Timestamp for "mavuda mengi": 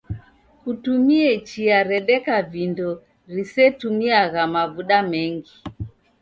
4.53-5.53